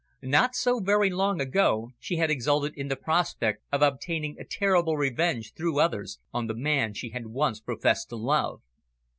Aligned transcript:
Not 0.23 0.55
so 0.55 0.79
very 0.79 1.11
long 1.11 1.39
ago, 1.39 1.91
she 1.99 2.15
had 2.15 2.31
exulted 2.31 2.73
in 2.75 2.87
the 2.87 2.95
prospect 2.95 3.61
of 3.71 3.83
obtaining 3.83 4.35
a 4.39 4.43
terrible 4.43 4.97
revenge, 4.97 5.53
through 5.53 5.79
others, 5.79 6.17
on 6.33 6.47
the 6.47 6.55
man 6.55 6.95
she 6.95 7.09
had 7.11 7.27
once 7.27 7.59
professed 7.61 8.09
to 8.09 8.15
love. 8.15 8.63